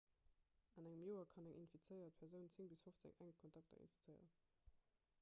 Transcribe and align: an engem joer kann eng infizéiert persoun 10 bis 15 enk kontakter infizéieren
an 0.77 0.87
engem 0.91 1.03
joer 1.09 1.27
kann 1.33 1.49
eng 1.51 1.59
infizéiert 1.59 2.17
persoun 2.23 2.51
10 2.57 2.69
bis 2.73 2.83
15 2.89 3.17
enk 3.27 3.41
kontakter 3.45 3.87
infizéieren 3.89 4.37